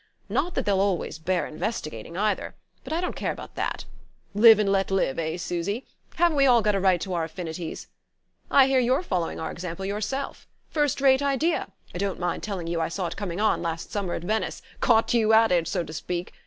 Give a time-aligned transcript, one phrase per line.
[0.29, 3.85] Not that they'll always bear investigating either; but I don't care about that.
[4.33, 5.85] Live and let live, eh, Susy?
[6.15, 7.87] Haven't we all got a right to our Affinities?
[8.49, 10.47] I hear you're following our example yourself.
[10.71, 14.15] First rate idea: I don't mind telling you I saw it coming on last summer
[14.15, 14.63] at Venice.
[14.79, 16.33] Caught you at it, so to speak!